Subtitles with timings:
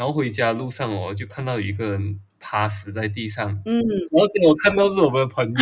[0.00, 3.78] 然后回家路上哦，就看到有一个人趴死在地上，嗯，
[4.10, 5.52] 然后结果我看到是我们的朋友。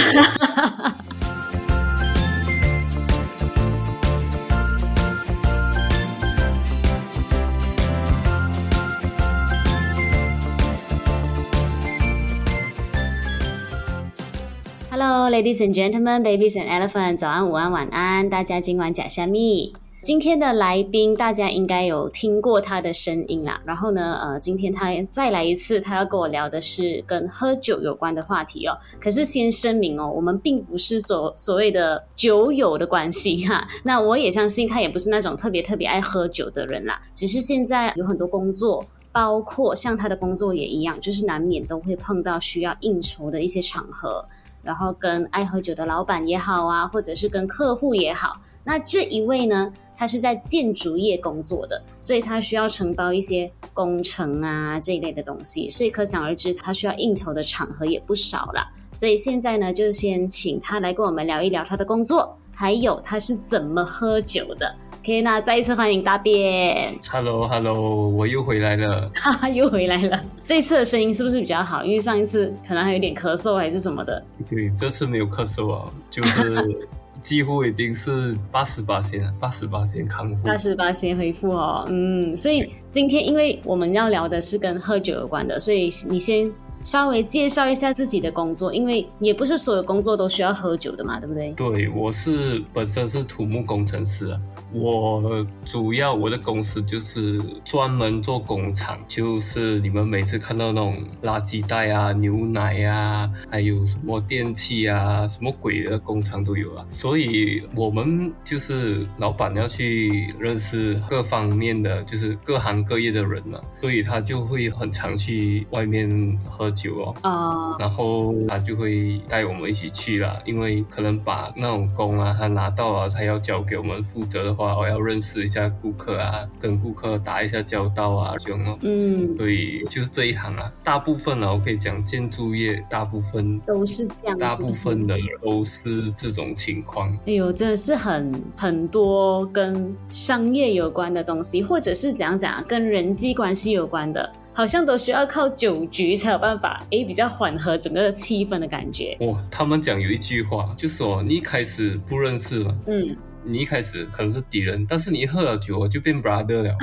[14.89, 19.75] Hello, ladies and gentlemen, babies and elephants，早安、午安、晚安，大家今晚假虾米。
[20.09, 23.61] 今天的来宾大家应该有听过他的声音啦。
[23.67, 28.75] 然后呢，呃，今天他再来一次，他要跟我聊的是跟喝酒有关的话题哦。
[28.99, 33.69] 可是先声明哦，我们并不是所所谓的酒友的关系哈。
[33.85, 36.99] 那我也相信他也不是那种特别特别爱喝酒的人啦。
[37.13, 38.83] 只是现在有很多工作，
[39.13, 44.25] 包括像他的工作也一样，就是难免都会碰到需要应酬的一些场合。
[44.63, 48.37] 然后跟爱喝酒的老板也好啊，或者是跟客户也好，
[48.69, 58.71] 那这一位呢，他是在建筑业工作的，所以他需要承包一些工程啊这一类的东西，所以可想而知，他需要应酬的场合也不少啦。
[58.93, 64.71] 所以现在呢，就先请他来跟我们聊一聊他的工作，还有他是怎么喝酒的。
[64.99, 66.95] OK，那再一次欢迎大便。
[67.11, 69.11] Hello，Hello，我又回来了。
[69.15, 70.23] 哈哈，又回来了。
[70.45, 71.83] 这一次的声音是不是比较好？
[71.87, 74.23] 因为上一次可能还有点咳嗽还是什么的。
[74.47, 76.79] 对，这次没有咳嗽啊，就是
[77.21, 81.85] 几乎已经是八十八线了，八十八线康复，八十八线恢复哦。
[81.89, 86.51] 嗯，所以今天因为我们要聊的是跟喝酒有关的，所以你先。
[86.83, 91.53] 稍微介绍一下自己的工作，因为也不是所有工作都需要喝酒的嘛，对不对？
[91.53, 94.41] 对，我是本身是土木工程师啊，
[94.73, 106.87] 我主要我的公司就是专门做工厂，就是你们每次看到那种垃圾袋啊、牛奶啊，还有什么电器啊、什么鬼的工厂都有啊。
[106.89, 116.68] 所以我们就是老板要去认识各方面的，就是各行各业的人嘛，所以他就会很常去外面喝。
[116.71, 137.11] 酒哦，啊，uh, 然后他就会带我们一起去啦，因为可能把那种工啊，他拿到了，他要交给我们负责的话，我要认识一下顾客啊，跟顾客打一下交道啊，这种哦，嗯，所以就是这一行啊，大部分啊，我可以讲建筑业，大部分都是这样，大部分的都是这种情况。
[137.27, 144.33] 哎呦，真的是很很多跟商业有关的东西，或者是讲讲，跟人际关系有关的。
[144.59, 149.17] 好像都需要靠酒局才有办法，诶，比较缓和整个气氛的感觉。
[149.21, 156.75] 哇，他们讲有一句话，就说你一开始不认识嘛，嗯，你一开始可能是敌人，但是你一喝了酒就变 brother 了。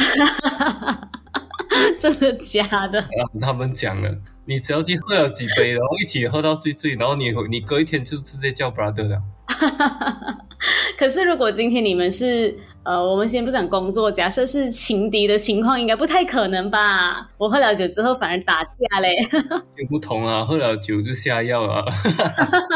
[1.99, 3.05] 真的假的？
[3.41, 4.09] 他们讲了，
[4.45, 9.21] 你只要去喝了几杯，然后一起喝到醉醉，然后你你隔一天就直接叫 brother 了。
[10.97, 12.57] 可是如果今天你们是。
[12.85, 17.27] 呃，我们先不讲工作，假设是情敌的情况，应该不太可能吧？
[17.37, 19.15] 我喝了酒之后反而打架嘞，
[19.75, 21.83] 就不同啊，喝了酒就下药了，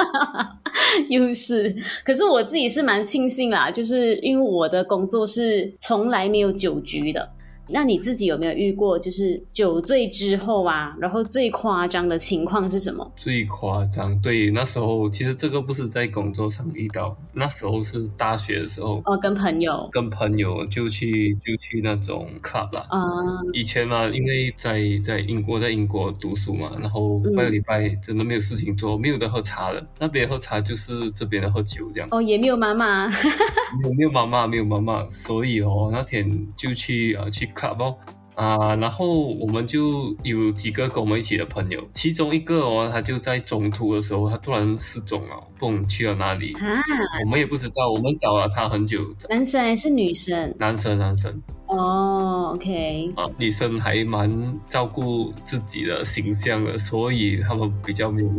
[1.10, 1.76] 又是。
[2.04, 7.30] 可是我自己是蛮庆幸啦，就是因为我的工作是从来没有酒局的。
[7.72, 13.10] 那你自己有没有遇过，就是酒醉之后啊，然后最夸张的情况是什么？
[13.16, 22.86] 最夸张，对，那时候其实这个不是在工作上遇到，那时候是大学的时候哦，跟朋友，跟朋友就去就去那种 club 啦。
[22.90, 32.10] 啊、嗯，以前嘛，因为在在英国，在英国读书嘛，然后半个礼拜真的没有事情做，没有得喝茶了，那边喝茶就是这边的喝酒这样。
[32.12, 33.08] 哦，也没有妈妈，
[33.82, 37.48] 没有没有妈妈，没有妈妈，所以哦，那天就去啊去。
[37.60, 37.98] 卡包
[38.36, 46.82] 啊，然后我们就有几个跟我们一起的朋友，其中一个哦，他就在中途的时候，他突然失踪了，不懂去了哪里，啊、
[47.26, 49.02] 我们也不知道，我们找了他很久。
[49.30, 50.56] 男生还是女生？
[50.58, 51.42] 男生，男生。
[51.68, 53.12] 哦，OK。
[53.16, 58.30] 啊，女生还蛮照顾自己的形象的，所以他们比较没有。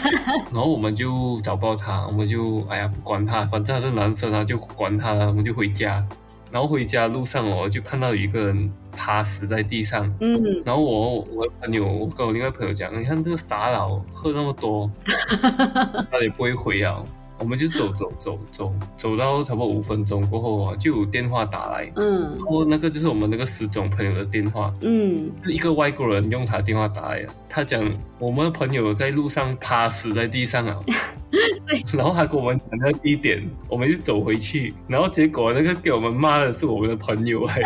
[0.50, 6.02] 然后我们就找不到他，我们就哎呀不管他，反正他是男生啊，就管他了，我们就回家。
[6.50, 10.12] 然后回家路上哦，就看到有一个人趴死在地上。
[10.20, 14.90] 嗯，然后我我朋友，我跟我另外朋友讲，你看这个傻佬喝那么多，
[16.10, 17.02] 他也不会回啊。
[17.38, 21.90] 我们就走走走走走到差不多五分钟过后啊，就有电话打来。
[21.96, 24.70] 嗯，然后那个就是我们那个失踪朋友的电话。
[24.82, 27.82] 嗯，一个外国人用他电话打来，他讲
[28.18, 30.78] 我们的朋友在路上趴死在地上啊。
[31.66, 37.60] 对 然后他跟我们讲那个地点，我们就走回去，然后结果那个给我们骂的是我们的朋友哎。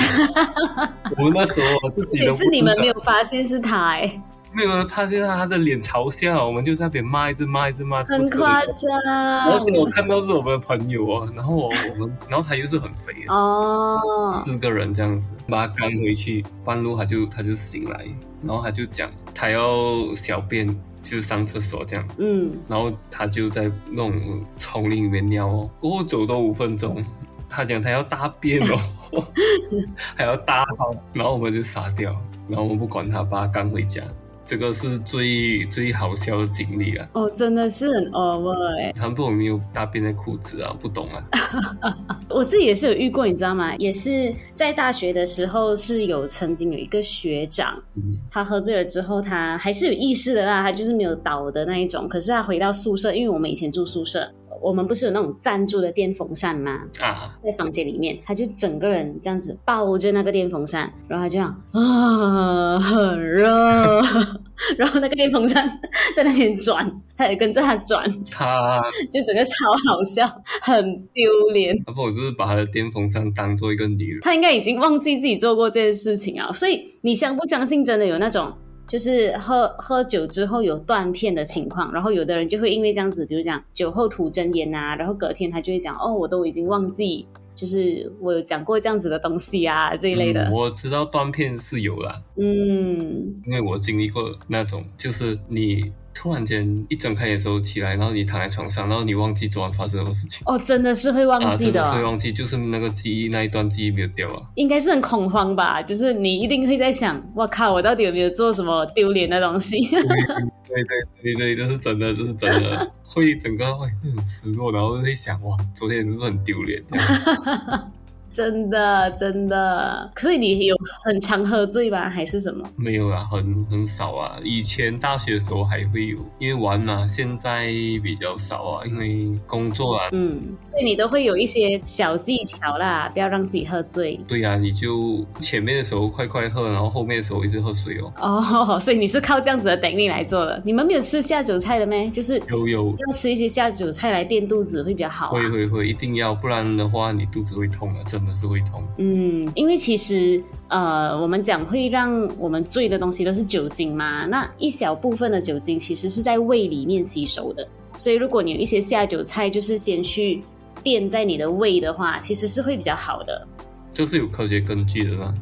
[1.17, 4.20] 我们那时候自己也是你们没有发现是他哎。
[4.56, 9.02] 没有人发现他的脸朝下，我们就在那边骂，一直骂，一直骂，很夸张。
[9.05, 18.06] 然后我看到是我们的朋友啊，然后我我们，然后他又是很肥哦，四个人这样子把他赶回去，半路他就他就醒来，
[18.44, 20.69] 然后他就讲他要小便，
[21.05, 27.05] 就是上厕所这样，嗯，然后他就在那种丛林里面尿哦，过后走多五分钟。
[27.47, 29.25] 他讲他要大便哦，
[30.17, 32.11] 还要大号，然后我们就傻掉，
[32.49, 34.03] 然后我们不管他，把他赶回家。
[34.44, 37.08] 这个是最最好笑的经历啊！
[37.14, 38.93] 哦，真的是很 over 哎！
[38.93, 40.75] 他们不懂没有大便在裤子啊？
[40.79, 41.96] 不懂啊！
[42.29, 43.75] 我自己也是有遇过，你知道吗？
[43.76, 52.06] 也是在大学的时候，是有曾经有一个学长，嗯、他喝醉了之后，他还是有意识的啦，他就是没有倒的那一种。
[52.06, 54.31] 可是他回到宿舍，因为我们以前住宿舍。
[54.64, 56.81] 我们不是有那种赞助的电风扇吗？
[57.00, 64.00] 啊，在房间里面，他就整个人这样子抱着那个电风扇，然后他就这样啊，很热，
[64.78, 65.69] 然后那个电风扇
[66.16, 68.82] 在那边转，他也跟着他转，他
[69.12, 69.52] 就整个超
[69.87, 70.26] 好笑，
[70.62, 70.82] 很
[71.12, 71.76] 丢脸。
[71.84, 76.50] 不，我就是把他的电风扇当做一个女人，他应该已经忘记自己做过这件事情啊。
[76.52, 78.50] 所以你相不相信，真的有那种？
[78.87, 90.45] 就是喝喝酒之后有断片的情况，然后有的人就会因为这样子，比如讲酒后吐真言啊，然后隔天他就会讲哦，我都已经忘记，就是我有讲过这样子的东西啊这一类的。
[90.45, 95.93] 嗯，我知道断片是有啦，嗯，因为我经历过那种，就是你。
[96.14, 100.43] 突然间一睁开眼的时候起来，然后你躺在床上，然后你忘记昨晚发生什么事情。
[100.46, 104.43] 哦，真的是会忘记的，真的是会忘记，就是那个记忆那一段记忆没有掉啊。
[104.55, 109.81] 应该是很恐慌吧，就是你一定会在想，我靠，我到底有没有做什么丢脸的东西？
[109.88, 110.82] 对
[111.22, 116.82] 对对对，这是真的，这是真的，会整个会很失落，然后会想哇，昨天是不是很丢脸？
[116.88, 117.93] 这样
[118.35, 122.69] 真的真的，所以你有很常喝醉吧，还是什么？
[122.77, 124.37] 没有啊，很很少啊。
[124.43, 127.07] 以前大学的时候还会有，因为玩嘛。
[127.07, 127.67] 现在
[128.03, 130.09] 比较少啊，因为工作啊。
[130.11, 134.19] 嗯，所以你都会有一些小技巧啦，不要让自己喝醉。
[134.27, 138.13] 对呀、啊，你就前面的时候快快喝，然后后面的时候一直喝水哦。
[138.19, 140.61] 哦， 所以你是靠这样子的等力来做的。
[140.65, 142.11] 你们没有吃下酒菜的咩？
[142.11, 145.31] 就是有有要吃一些下酒菜来垫肚子会比较好、啊。
[145.31, 148.82] 会会会，一定要，不然的话你肚子会痛啊，真的是会痛。
[148.99, 157.67] 嗯，因为其实呃，我们讲会让我们醉的东西都是酒精嘛，那一小部分的酒精其实是在胃里面吸收的，
[157.97, 160.43] 所以如果你有一些下酒菜，就是先去
[160.82, 163.47] 垫在你的胃的话，其实是会比较好的。
[163.93, 165.35] 这是有科学根据的吗？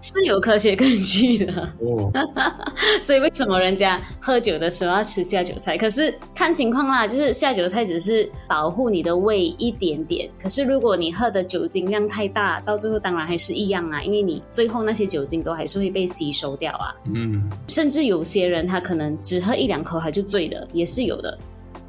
[0.00, 2.10] 是有科学根据的哦，
[3.02, 5.76] 所以为什么人家喝酒的时候要吃下酒菜？
[5.76, 10.28] 可是看情况啦，就是下酒菜只是保护你的胃一点点。
[10.40, 16.94] 可是如果你喝的酒精量太大，到最后当然还是一样啊，因为你最后那些酒精都还是会被吸收掉啊。
[17.12, 21.38] 嗯，甚至有些人他可能只喝一两口他就醉了，也是有的。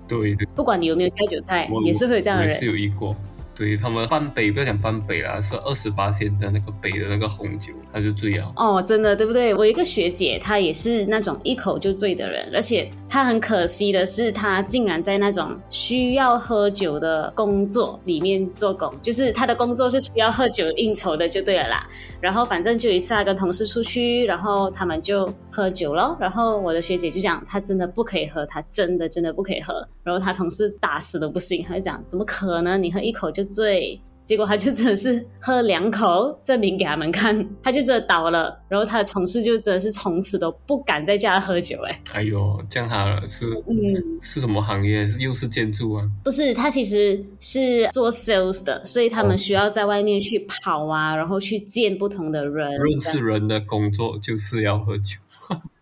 [0.08, 2.54] 对的，不管你有没有下酒菜，也是会有这样的人。
[2.60, 3.16] 是有遇过。
[3.62, 8.52] 所以他们半杯，不要讲半杯啦，是二十八仙的那个杯的那个红酒，他就醉了。
[8.56, 9.54] 哦，真的对不对？
[9.54, 21.86] 我一个学姐，她也是那种一口就醉的人，而且他很可惜的是，他竟然在那种需要喝酒的工作里面做工，就是他的工作是需要喝酒应酬的，就对了啦。
[22.20, 26.16] 然后反正就一次他跟同事出去，然后他们就喝酒咯。
[26.20, 29.86] 然后我的学姐就讲，他真的不可以喝，他真的真的不可以喝。
[30.04, 32.82] 然后他同事打死都不信，他就讲，怎么可能？
[32.82, 33.44] 你喝一口就。
[33.52, 38.58] 醉，结果他就真的是喝两口，证明给他们看，他就真的倒了。
[38.70, 41.78] 然后他的同事就真的是从此都不敢再叫他喝酒。
[41.82, 43.76] 哎，哎呦，这样好了，是嗯，
[44.22, 45.08] 是什么行业？
[45.20, 46.10] 又是建筑啊？
[46.24, 52.72] 不是，他其实是做 sales 的，所以他们需要在外面去跑啊，然后去见不同的人。
[52.72, 55.18] 认识人的工作就是要喝酒。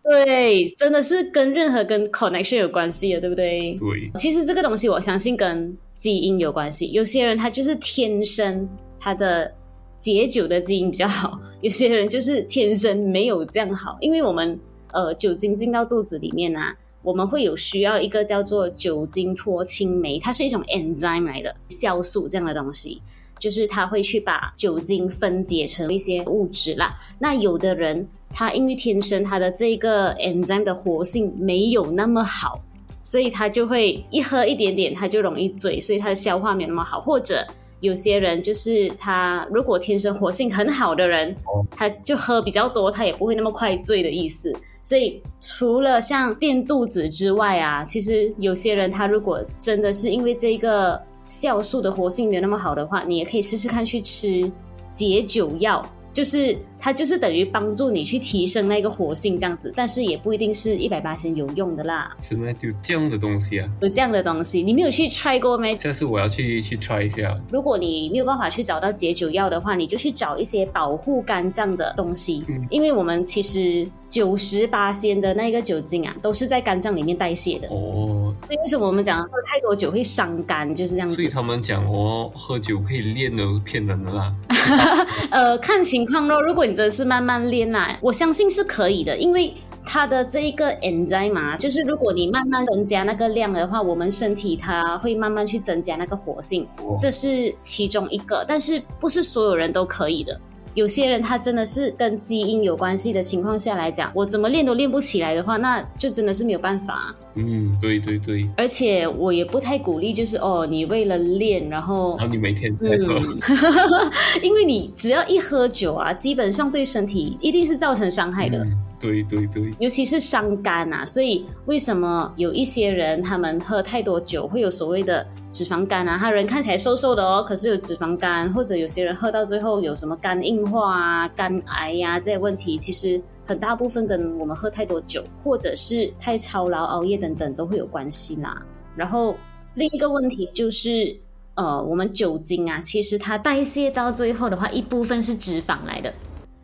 [0.03, 3.75] 对，真的是跟任何跟 connection 有关系的，对不对？
[3.79, 4.11] 对。
[4.17, 6.91] 其实这个东西，我相信跟基因有关系。
[6.91, 8.67] 有些人他就是天生
[8.99, 9.51] 他的
[9.99, 13.97] 解酒的基因比较好，有些人就是天生没有这样好。
[13.99, 14.57] 因为我们
[14.93, 23.01] 呃酒精进到肚子里面啊，我们会有需要一个叫做酒精脱氢酶，它是一种 enzyme 来的酵素这样的东西。
[23.39, 26.95] 就是它会去把酒精分解成一些物质啦。
[27.17, 32.59] 那有的人他因为天生他的这个 enzyme 的活性没有那么好，
[33.01, 37.01] 所以他就会一喝一点点他就容易醉，所以他的消化没那么好。
[37.01, 37.43] 或者
[37.79, 41.35] 有些人就是他如果天生活性很好的人，
[41.71, 44.53] 他就喝比较多，他也不会那么快醉的意思。
[44.81, 51.01] 所以除了像垫肚子之外啊，其实有些人他如果真的是因为这个。
[51.29, 54.51] 酵素的活性没有那么好的话，你也可以试试看去吃
[54.91, 62.15] 解酒药，就是它就是等于帮助你去提升那个活性这样子，但是也不一定是一百八仙有用的啦。
[62.19, 62.49] 什么？
[62.61, 63.69] 有这样的东西啊？
[63.81, 65.75] 有这样的东西，你没有去 try 过没？
[65.75, 67.37] 下次我要去去 try 一下。
[67.51, 77.67] 如果你没有办法去找到解酒药的话，你就去找一些保护肝脏的东西，嗯、因为我们其实九十八仙的那个酒精啊，都是在肝脏里面代谢的。
[77.67, 81.15] 哦，所以为什么我们讲喝太多酒会伤肝，就是这样子。
[81.15, 84.33] 所以他们讲哦，喝酒可以练的，是骗人的啦。
[85.31, 86.41] 呃，看情况咯。
[86.41, 96.67] 如果你真的是慢慢练啊，我相信是可以的，因为它的这一个 enzyme 嘛，就是如果你慢慢增加那个量的话，我们身体它会慢慢去增加那个活性，
[96.99, 100.39] 这是其中一个，但是不是所有人都可以的。
[100.73, 107.13] 有些人他真的是跟基因有关系的情况下来讲，我怎么练都练不起来的话，那就真的是没有办法。
[107.35, 108.49] 嗯，对对对。
[108.57, 113.39] 而且我也不太鼓励，就是哦，你为了练，然后然后你每天在喝，嗯、
[114.43, 118.57] 因为你只要一喝酒啊，基本上对身体一定是造成伤害的。
[118.59, 126.17] 嗯对对对，尤其是伤肝啊，所以为什么有一些人他们喝太多酒会有所谓的脂肪肝啊？
[126.17, 138.61] 他人看起来瘦瘦的哦，可是有脂肪肝，或者有些人喝到最后有什么肝硬化啊、肝癌呀、这些问题，其实很大部分跟我们喝太多酒，或者是太操劳、熬夜等等都会有关系啦。
[138.95, 139.35] 然后
[139.73, 141.15] 另一个问题就是，
[141.55, 146.13] 呃，我们酒精啊，其实它代谢到最后的话，一部分是脂肪来的。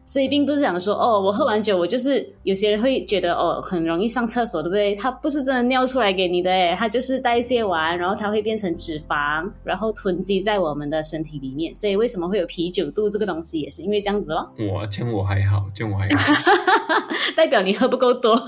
[0.05, 4.95] 所以并不是讲说哦，我喝完酒，我就是有些人会觉得哦，很容易上厕所，对不对？
[4.95, 11.74] 它不是真的尿出来给你的，诶，它就是代谢完，然后它会变成脂肪，然后囤积在我们的身体里面。
[11.74, 14.47] 所以为什么会有啤酒肚这个东西，也是因为这样子咯。
[14.59, 16.33] 我这样我还好，这样我还好，
[17.35, 18.39] 代表你喝不够多。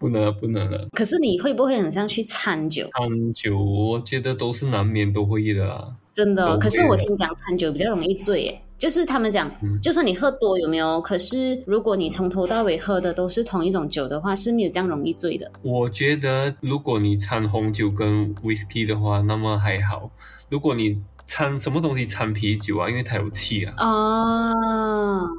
[0.00, 0.88] 不能了，不能了。
[0.92, 2.88] 可是你会不会很像去掺酒？
[2.90, 5.94] 掺酒，我觉得都是难免都会的啦。
[6.12, 8.60] 真的，可是我听讲掺酒比较容易醉，诶。
[8.78, 9.50] 就是他们讲，
[9.80, 11.00] 就算你喝多有没有？
[11.00, 15.50] 可是如果你从头到尾喝的都是同一种酒的话，是没有这样容易醉的。
[15.62, 20.10] 我觉得，如果你掺红酒跟 whisky 的话，那么还好。
[20.50, 22.88] 如果你掺什么东西掺啤酒啊？
[22.88, 23.74] 因为它有气啊。
[23.78, 24.52] 哦。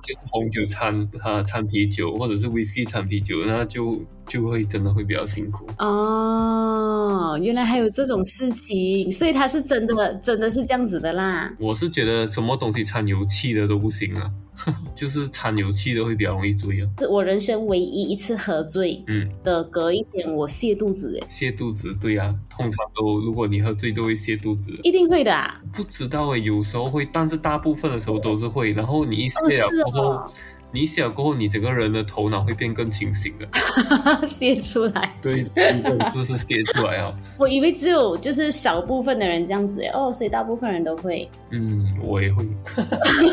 [0.03, 5.67] 就是红酒掺啊掺啤酒，或者是 whisky 掺啤酒，那就就会真的会比较辛苦。
[5.79, 11.51] 哦，原来还有这种事情，所以它是真的，真的是这样子的啦。
[11.59, 14.29] 我是觉得什么东西掺有气的都不行啊。
[14.95, 16.89] 就是掺油气的会比较容易醉啊！
[16.99, 25.61] 是我人生唯一一次喝醉，嗯，的隔一天我泻肚子，哎，泻肚子，对啊，通常都如果你喝醉都会泻肚子，一定会的啊！
[25.73, 30.01] 不知道哎，有时候会，但是大部分的时候都是会，然后你一泻了过后。
[30.11, 30.31] 哦
[30.71, 33.47] 你泻过后，你整个人的头脑会变更清醒的，
[34.27, 35.15] 泻出来。
[35.21, 37.13] 对，是不是泻出来啊？
[37.39, 41.29] 我以为只有就是少部分的人这样子哦，所以大部分人都会。
[41.51, 42.45] 嗯，我也会。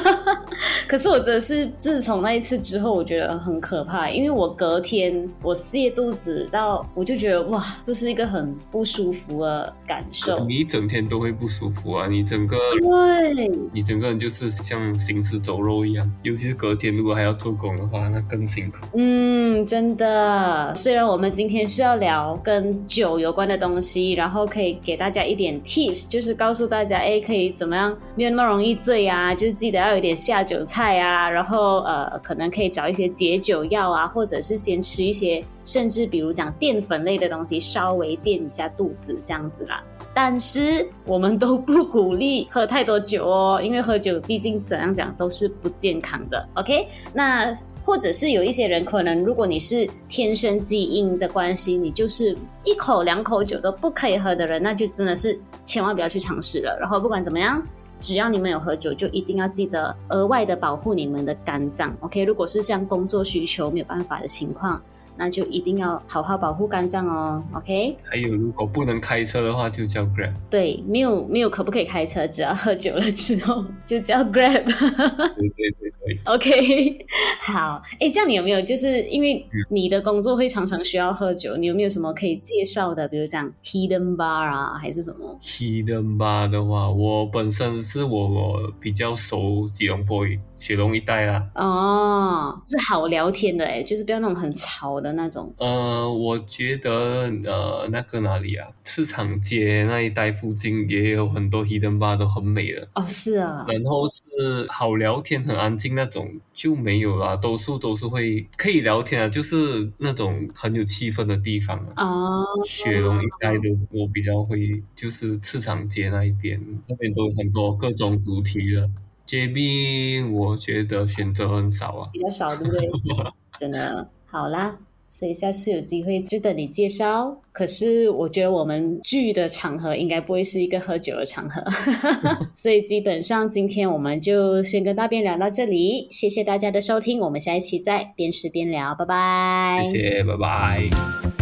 [0.87, 10.45] 可是我真的是自从那一次之后，我觉得很可怕，因为我隔天我泻肚子到，我就觉得哇，这是一个很不舒服的感受。
[10.45, 17.33] 你一整天都会不舒服啊，你整个对，你整个人就是像行尸走肉一样，尤其是隔天如果还要。
[17.43, 18.77] 做工的话，那更辛苦。
[18.95, 20.73] 嗯，真的。
[20.77, 29.35] 虽然我们今天是要聊跟酒有关的东西，然后可以给大家一点 tips，就是告诉大家，哎，可以怎么样没有那么容易醉啊？
[29.35, 39.83] 就是记得要有点下酒菜啊，然后呃，可能可以找一些解酒药啊，或者是先吃一些，甚至比如讲淀粉类的东西，稍微垫一下肚子这样子啦。
[40.15, 46.47] 但是我们都不鼓励喝太多酒哦，因为喝酒毕竟怎样讲都是不健康的。
[46.55, 56.77] OK，那或者是有一些人可能，如果你是天生基因的关系，你就是一口两口酒都不可以喝的人，那就真的是千万不要去尝试了。
[56.79, 57.63] 然后不管怎么样，
[57.99, 61.97] 只要你们有喝酒，就一定要记得额外的保护你们的肝脏。
[62.01, 64.79] OK，如果是像工作需求没有办法的情况。
[65.17, 67.97] 那就一定要好好保护肝脏哦，OK？
[68.05, 70.33] 还有，如果不能开车的话，就叫 Grab。
[70.51, 74.65] 对，没有没有可不可以开车，只要喝酒了之后就叫 Grab。
[74.65, 76.21] 对对对对。
[76.25, 77.07] OK，
[77.41, 77.83] 好。
[78.01, 83.07] 哎，这样你有没有就是因为你的工作会常常需要喝酒，你有没有什么可以介绍的？
[83.09, 90.27] 比如像 Hidden Bar 啊，还是什么？Hidden Bar 的话，我本身是我我比较熟吉隆坡
[90.63, 91.45] 雪隆一带啦。
[91.57, 95.53] 哦，是好聊天的哎，就是不要那种很吵的那种。
[95.59, 102.87] 呃，我觉得呃，那个哪里啊，市场街那一带附近也有很多 hidden bar 都很美的。
[102.95, 103.67] 哦，是啊。
[103.67, 112.07] 然后是好聊天、很安静那种就没有啦，多数都是会可以聊天啊，就是那种很有气氛的地方啊。
[112.07, 112.45] 哦。
[112.65, 118.89] 雪隆一带的我比较会，就是市场街那一边，那边都有很多各种主题的。
[119.33, 122.91] JB 我觉得选择很少啊，比较少，对不对？
[123.59, 124.77] 真的，好啦。
[125.09, 127.35] 所以下次有机会就等你介绍。
[127.53, 131.63] 可是我觉得我们聚的场合应该不会是一个喝酒的场合，
[132.55, 136.09] 所以基本上今天我们就先跟大边聊到这里。
[136.11, 139.83] 谢谢大家的收听，我们下一期再边吃边聊，拜拜。
[139.85, 141.42] 谢谢，拜拜。